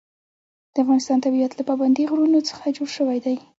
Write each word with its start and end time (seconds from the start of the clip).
د 0.73 0.75
افغانستان 0.83 1.17
طبیعت 1.25 1.51
له 1.55 1.63
پابندی 1.69 2.03
غرونه 2.11 2.39
څخه 2.49 2.65
جوړ 2.77 2.87
شوی 2.97 3.17
دی. 3.25 3.35